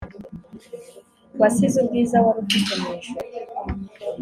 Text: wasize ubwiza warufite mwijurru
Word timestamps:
wasize 1.39 1.75
ubwiza 1.81 2.17
warufite 2.25 2.71
mwijurru 2.79 3.29